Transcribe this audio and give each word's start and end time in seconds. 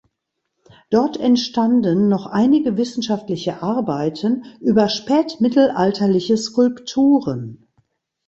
Dort 0.89 1.17
entstanden 1.17 2.07
noch 2.07 2.25
einige 2.25 2.75
wissenschaftliche 2.75 3.61
Arbeiten 3.61 4.45
über 4.59 4.89
spätmittelalterliche 4.89 6.37
Skulpturen. 6.37 7.67